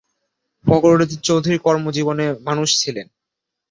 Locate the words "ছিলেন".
2.81-3.07